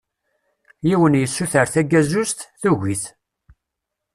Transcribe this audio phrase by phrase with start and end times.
[0.87, 3.03] Yiwen yessuter tagazuzt, tugi-t.